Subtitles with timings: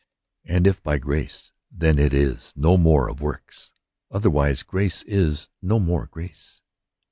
[0.45, 3.71] And if bygrace^ then it is no m^re of works:
[4.09, 6.63] otherwise grace is no more grace.